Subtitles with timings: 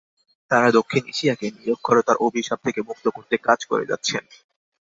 [0.51, 4.23] তাঁরা দক্ষিণ এশিয়াকে নিরক্ষরতার অভিশাপ থেকে মুক্ত করতে কাজ করে যাচ্ছেন।